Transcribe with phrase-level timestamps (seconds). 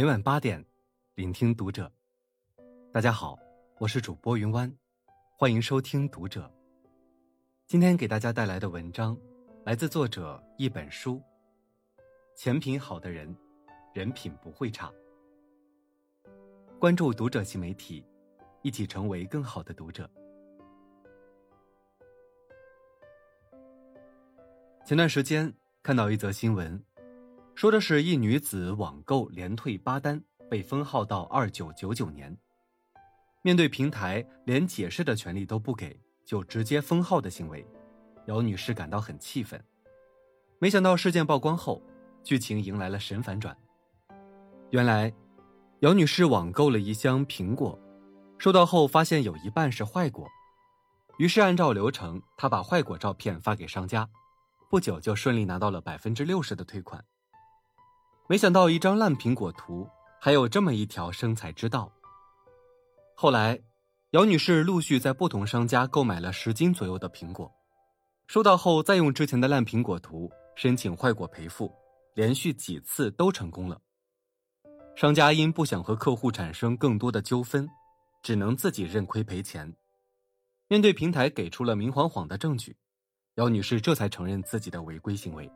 [0.00, 0.64] 每晚八点，
[1.14, 1.92] 聆听读者。
[2.90, 3.38] 大家好，
[3.78, 4.74] 我是主播云湾，
[5.36, 6.50] 欢迎收听读者。
[7.66, 9.14] 今天给大家带来的文章
[9.62, 11.20] 来自作者一本书。
[12.34, 13.36] 钱品好的人，
[13.92, 14.90] 人品不会差。
[16.78, 18.02] 关注读者新媒体，
[18.62, 20.10] 一起成为更好的读者。
[24.86, 26.82] 前段时间看到一则新闻，
[27.60, 30.18] 说的是一女子网购连退八单，
[30.48, 32.34] 被封号到二九九九年。
[33.42, 37.62] 面对平台连解释的权利都不给，就直接封号的行为，
[38.28, 39.62] 姚女士感到很气愤。
[40.58, 41.82] 没想到事件曝光后，
[42.24, 43.54] 剧情迎来了神反转。
[44.70, 45.12] 原来，
[45.80, 47.78] 姚女士网购了一箱苹果，
[48.38, 50.26] 收到后发现有一半是坏果，
[51.18, 54.08] 于是按照流程，她把坏果照片发给商家，
[54.70, 57.04] 不久就顺利拿到了百分之六十的退款。
[58.30, 61.92] 没想到一张烂苹果图还有这么一条生财之道。
[63.16, 63.60] 后来，
[64.12, 67.52] 姚女士陆续在不同商家购买了十斤左右的苹果，
[68.28, 71.74] 收到后再用之前的烂苹果图申请坏果赔付，
[72.14, 73.80] 连续几次都成功了。
[74.94, 77.68] 商家因不想和客户产生更多的纠纷，
[78.22, 79.74] 只能自己认亏赔钱。
[80.68, 82.76] 面对平台给出了明晃晃的证据，
[83.34, 85.50] 姚女士这才承认自己的违规行为。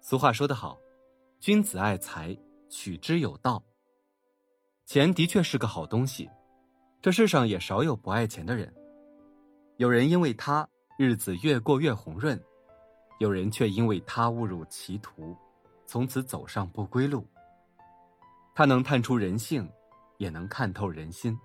[0.00, 0.76] 俗话说得好，
[1.44, 2.34] 君子爱财，
[2.70, 3.62] 取之有道。
[4.86, 6.26] 钱的确是个好东西，
[7.02, 8.74] 这世上也少有不爱钱的人。
[9.76, 12.42] 有人因为他日子越过越红润，
[13.18, 15.36] 有人却因为他误入歧途，
[15.84, 17.28] 从此走上不归路。
[18.54, 19.70] 他能探出人性，
[20.16, 21.38] 也能看透人心。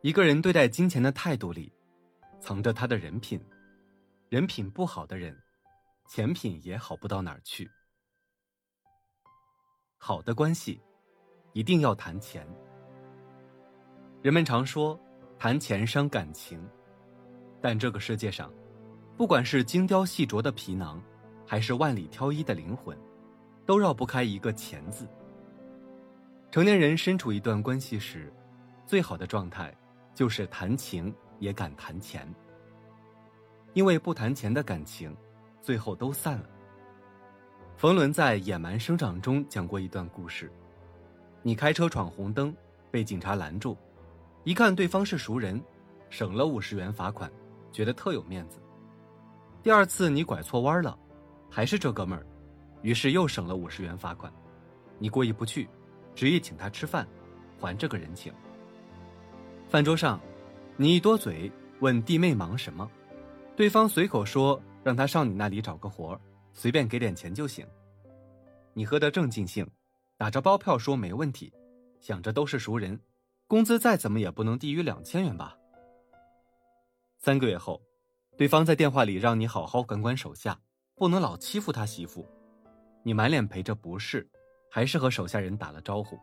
[0.00, 1.72] 一个人对待金钱的态度里，
[2.38, 3.44] 藏着他的人品。
[4.28, 5.36] 人品不好的人，
[6.08, 7.68] 钱品也好不到哪儿去。
[10.04, 10.80] 好的关系。
[11.52, 12.44] 一定要谈钱。
[14.20, 14.98] 人们常说，
[15.38, 16.60] 谈钱伤感情，
[17.60, 18.52] 但这个世界上，
[19.16, 21.00] 不管是精雕细琢的皮囊，
[21.46, 22.98] 还是万里挑一的灵魂，
[23.64, 25.06] 都绕不开一个“钱”字。
[26.50, 28.32] 成年人身处一段关系时，
[28.84, 29.72] 最好的状态
[30.16, 32.26] 就是谈情也敢谈钱，
[33.72, 35.16] 因为不谈钱的感情，
[35.60, 36.48] 最后都散了。
[37.76, 40.50] 冯仑在《野蛮生长》中讲过一段故事。
[41.42, 42.54] 你开车闯红灯，
[42.90, 43.76] 被警察拦住，
[44.44, 45.60] 一看对方是熟人，
[46.08, 47.30] 省了五十元罚款，
[47.72, 48.58] 觉得特有面子。
[49.62, 50.96] 第二次你拐错弯了，
[51.50, 52.24] 还是这哥们儿，
[52.82, 54.32] 于是又省了五十元罚款。
[54.98, 55.68] 你过意不去，
[56.14, 57.06] 执意请他吃饭，
[57.58, 58.32] 还这个人情。
[59.68, 60.20] 饭桌上，
[60.76, 61.50] 你一多嘴
[61.80, 62.88] 问弟妹忙什么，
[63.56, 66.20] 对方随口说让他上你那里找个活儿
[66.52, 67.66] 随便给点钱就行。
[68.74, 69.66] 你喝得正尽兴。
[70.18, 71.52] 打着包票说没问题，
[72.00, 73.00] 想着都是熟人，
[73.48, 75.58] 工资再怎么也不能低于两千元吧。
[77.18, 77.82] 三个月后，
[78.36, 80.56] 对方在电话里让你好好管管手下，
[80.94, 82.24] 不能老欺负他媳妇。
[83.02, 84.24] 你满脸陪着不是，
[84.70, 86.16] 还是和手下人打了招呼。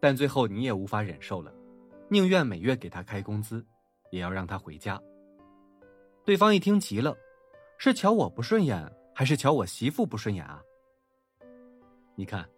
[0.00, 1.54] 但最后你也无法忍受了，
[2.08, 3.64] 宁愿每月给他开工资，
[4.10, 5.00] 也要让他回家。
[6.24, 7.16] 对方一听急了，
[7.78, 10.62] 是瞧我不顺眼，还是瞧我媳妇不顺眼啊？
[12.14, 12.48] 你看。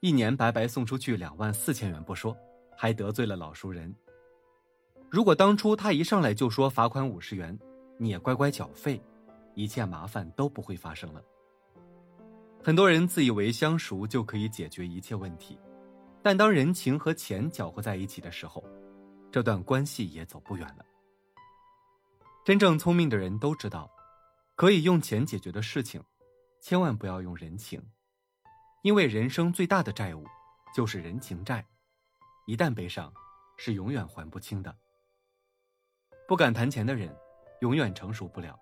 [0.00, 2.36] 一年白白送出去两万四千元不说，
[2.76, 3.90] 还得罪了老熟人。
[5.08, 7.58] 如果当初他一上来就说罚款五十元，
[7.96, 9.02] 你也乖乖缴费，
[9.54, 11.22] 一切麻烦都不会发生了。
[12.62, 15.58] 很多人自以为相熟就可以解决一切问题，
[16.22, 18.62] 但当人情和钱搅和在一起的时候，
[19.32, 20.84] 这段关系也走不远了。
[22.44, 23.90] 真正聪明的人都知道，
[24.56, 26.02] 可以用钱解决的事情，
[26.60, 27.82] 千万不要用人情。
[28.82, 30.24] 因为人生最大的债务，
[30.74, 31.66] 就是人情债，
[32.46, 33.12] 一旦背上，
[33.56, 34.76] 是永远还不清的。
[36.28, 37.14] 不敢谈钱的人，
[37.60, 38.54] 永远成熟不了；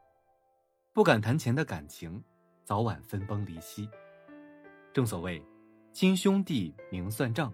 [0.93, 2.23] 不敢谈钱的感情，
[2.65, 3.89] 早晚分崩离析。
[4.95, 5.45] 正所谓，
[5.93, 7.53] 亲兄弟明算账，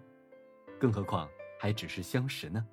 [0.79, 2.65] 更何况还只是相识呢？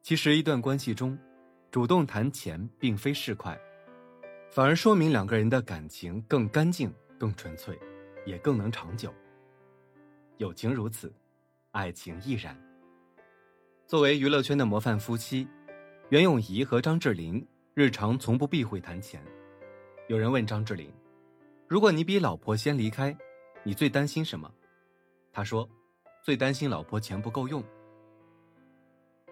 [0.00, 1.18] 其实，一段关系中，
[1.72, 3.58] 主动谈钱并非市侩，
[4.56, 7.78] 反而说明两个人的感情更干净、更纯粹。
[8.24, 9.14] 也更能长久。
[10.38, 11.12] 友情如此，
[11.72, 12.58] 爱情亦然。
[13.86, 15.46] 作为娱乐圈的模范夫妻，
[16.08, 19.22] 袁咏仪和张智霖日常从不避讳谈钱。
[20.08, 20.90] 有人问张智霖
[21.68, 23.14] ：“如果你比老婆先离开，
[23.62, 24.50] 你最担心什么？”
[25.30, 25.68] 他说
[26.24, 27.62] ：“最担心老婆钱不够用。”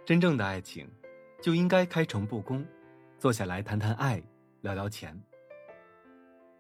[0.05, 0.87] 真正的爱情，
[1.41, 2.63] 就应该开诚布公，
[3.19, 4.23] 坐下来谈谈爱，
[4.65, 5.15] 聊聊钱。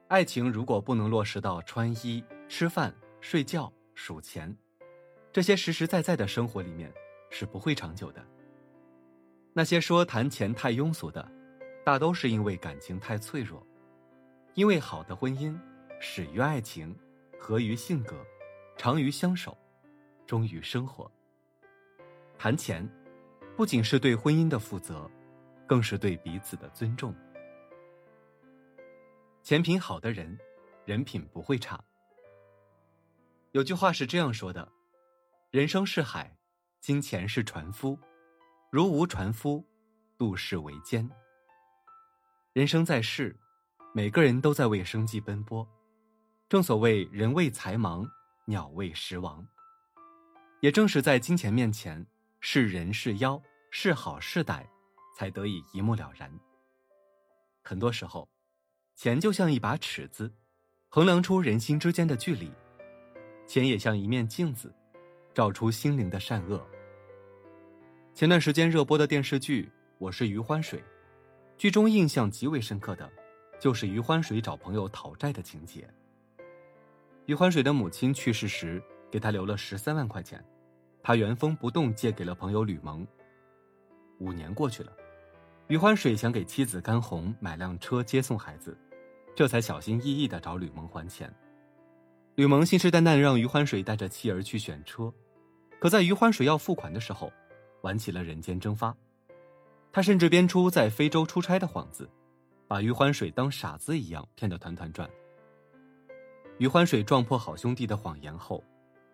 [0.08, 4.54] 爱情如果不能落实到穿衣、吃饭、睡觉、数钱
[5.32, 6.92] 这些实实在在的生活里面，
[7.30, 8.22] 是不会长久的。
[9.54, 11.26] 那些说谈钱太庸俗的，
[11.82, 13.66] 大都是因为感情太脆弱。
[14.52, 15.58] 因为好的婚姻
[15.98, 16.94] 始于爱情，
[17.38, 18.22] 合于性格，
[18.76, 19.56] 长于相守，
[20.26, 21.10] 忠于生活。
[22.36, 22.86] 谈钱，
[23.56, 25.10] 不仅是对婚姻的负责，
[25.66, 27.14] 更是对彼此的尊重。
[29.44, 30.38] 钱品好的人，
[30.86, 31.78] 人品不会差。
[33.52, 34.72] 有句话是这样说的
[35.52, 36.34] ：“人生是海，
[36.80, 37.98] 金钱是船夫，
[38.70, 39.62] 如无船夫，
[40.16, 41.06] 度世为艰。”
[42.54, 43.38] 人生在世，
[43.92, 45.68] 每个人都在为生计奔波。
[46.48, 48.08] 正所谓“人为财忙，
[48.46, 49.46] 鸟为食亡”。
[50.62, 52.06] 也正是在金钱面前，
[52.40, 53.38] 是人是妖，
[53.70, 54.66] 是好是歹，
[55.14, 56.32] 才得以一目了然。
[57.62, 58.26] 很多时候。
[58.96, 60.32] 钱就像一把尺子，
[60.88, 62.48] 衡量出人心之间的距离；
[63.46, 64.72] 钱也像一面镜子，
[65.34, 66.64] 照出心灵的善恶。
[68.14, 69.64] 前段时间热播的电视剧
[69.98, 70.78] 《我是余欢水》，
[71.58, 73.10] 剧中印象极为深刻的，
[73.58, 75.92] 就是余欢水找朋友讨债的情节。
[77.26, 78.80] 余欢水的母亲去世时，
[79.10, 80.42] 给他留了十三万块钱，
[81.02, 83.04] 他原封不动借给了朋友吕蒙。
[84.20, 84.92] 五年过去了。
[85.68, 88.76] 余欢水想给妻子甘红买辆车接送孩子，
[89.34, 91.32] 这才小心翼翼的找吕蒙还钱。
[92.36, 95.12] 吕蒙信誓旦旦让余欢水带着妻儿去选车，
[95.78, 97.32] 可在余欢水要付款的时候，
[97.82, 98.94] 玩起了人间蒸发。
[99.92, 102.08] 他甚至编出在非洲出差的幌子，
[102.66, 105.08] 把余欢水当傻子一样骗得团团转。
[106.58, 108.62] 余欢水撞破好兄弟的谎言后，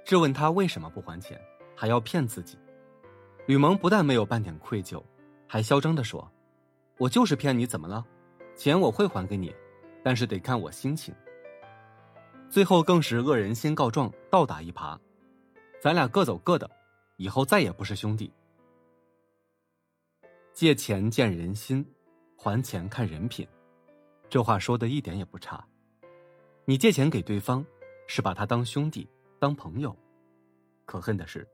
[0.04, 1.40] 质问他为什么不还钱，
[1.74, 2.58] 还要骗自己。
[3.46, 5.02] 吕蒙不但没有半点愧疚，
[5.46, 6.30] 还嚣张地说。
[6.98, 8.04] 我就是骗你，怎么了？
[8.54, 9.54] 钱我会还给你，
[10.02, 11.14] 但是得看我心情。
[12.48, 14.98] 最后更是恶人先告状，倒打一耙，
[15.80, 16.68] 咱俩各走各的，
[17.16, 18.32] 以后再也不是兄弟。
[20.52, 21.86] 借钱见人心，
[22.36, 23.46] 还钱看人品，
[24.28, 25.64] 这话说的一点也不差。
[26.64, 27.64] 你借钱给对方，
[28.06, 29.08] 是把他当兄弟、
[29.38, 29.96] 当朋友，
[30.84, 31.46] 可恨的是，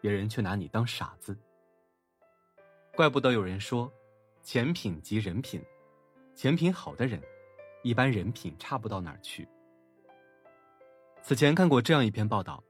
[0.00, 1.36] 别人却拿你当傻子。
[2.94, 3.92] 怪不得有人说。
[4.42, 5.60] 钱品即人品，
[6.32, 7.20] 钱品好的人，
[7.86, 9.46] 一般人品差不到哪儿去。
[11.22, 12.60] 此前看过这样一篇报道：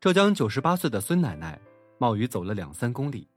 [0.00, 1.60] 浙江九十八岁的孙奶奶
[1.96, 3.28] 冒雨走了两三公里，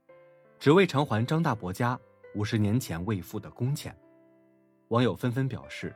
[0.58, 1.96] 只为偿还张大伯家
[2.34, 3.96] 五十年前未付的工钱。
[4.88, 5.94] 网友纷纷表示，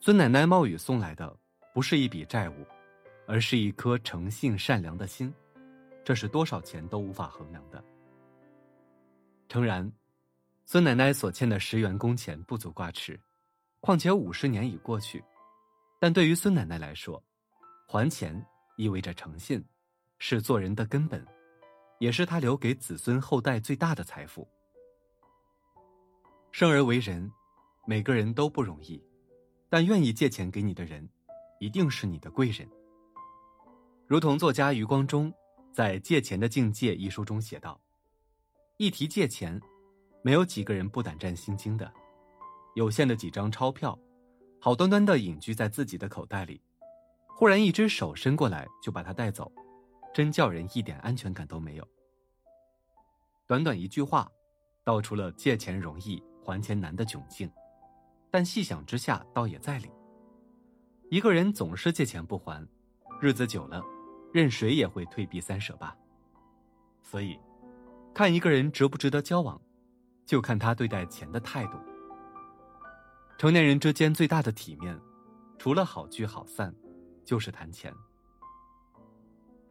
[0.00, 1.34] 孙奶奶冒雨送来的
[1.72, 2.66] 不是一笔债务，
[3.26, 5.32] 而是一颗诚信善良的心，
[6.04, 7.82] 这是多少钱都无法衡量的。
[9.48, 9.90] 诚然。
[10.68, 13.18] 孙奶奶所欠的十元工钱不足挂齿，
[13.80, 15.22] 况且五十年已过去。
[15.98, 17.22] 但对于孙奶奶来说，
[17.86, 18.44] 还钱
[18.76, 19.64] 意味着诚信，
[20.18, 21.24] 是做人的根本，
[21.98, 24.46] 也是她留给子孙后代最大的财富。
[26.52, 27.30] 生而为人，
[27.86, 29.02] 每个人都不容易，
[29.68, 31.08] 但愿意借钱给你的人，
[31.60, 32.68] 一定是你的贵人。
[34.06, 35.32] 如同作家余光中
[35.72, 37.80] 在《借钱的境界》一书中写道
[38.78, 39.60] ：“一提借钱。”
[40.22, 41.92] 没有几个人不胆战心惊的，
[42.76, 43.98] 有限的几张钞票，
[44.60, 46.60] 好端端的隐居在自己的口袋里，
[47.26, 49.50] 忽然一只手伸过来就把它带走，
[50.12, 51.88] 真叫人一点安全感都没有。
[53.46, 54.30] 短短一句话，
[54.84, 57.50] 道出了借钱容易还钱难的窘境，
[58.30, 59.90] 但细想之下，倒也在理。
[61.08, 62.68] 一个人总是借钱不还，
[63.22, 63.82] 日子久了，
[64.34, 65.96] 任谁也会退避三舍吧。
[67.02, 67.40] 所以，
[68.12, 69.58] 看一个人值不值得交往。
[70.26, 71.78] 就看他对待钱的态度。
[73.38, 74.98] 成年人之间最大的体面，
[75.58, 76.74] 除了好聚好散，
[77.22, 77.92] 就是谈钱。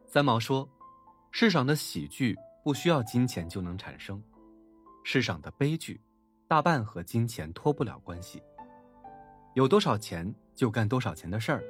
[0.06, 0.68] 三毛说
[1.32, 4.22] ：“世上的喜剧不需要金钱就能产生，
[5.02, 6.00] 世上的悲剧，
[6.46, 8.40] 大半和金钱脱不了关系。
[9.54, 11.64] 有多少钱就干多少钱的事儿，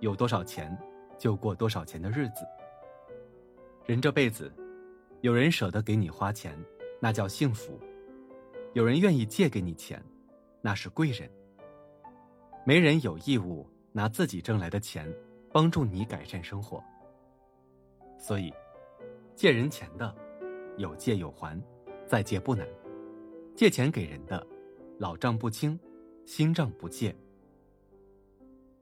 [0.00, 0.74] 有多少钱
[1.18, 2.46] 就过多少钱的日子。
[3.84, 4.50] 人这辈子，
[5.20, 6.58] 有人舍得给你花钱，
[6.98, 7.78] 那叫幸福。”
[8.72, 10.02] 有人愿意借给你钱，
[10.62, 11.30] 那是贵人。
[12.64, 15.12] 没人有义务拿自己挣来的钱
[15.52, 16.82] 帮助你改善生活。
[18.18, 18.52] 所以，
[19.34, 20.14] 借人钱的，
[20.76, 21.60] 有借有还，
[22.06, 22.66] 再借不难；
[23.56, 24.46] 借钱给人的，
[24.98, 25.78] 老账不清，
[26.26, 27.16] 新账不借。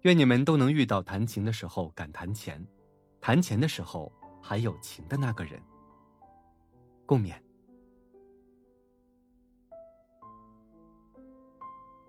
[0.03, 2.65] 愿你们都能遇到谈情的时候敢谈钱，
[3.21, 5.61] 谈钱的时候还有情的那个人。
[7.07, 7.35] 共勉。